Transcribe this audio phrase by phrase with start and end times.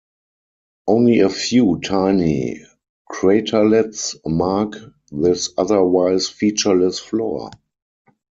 [0.87, 2.65] Only a few tiny
[3.11, 4.73] craterlets mark
[5.11, 7.51] this otherwise featureless floor.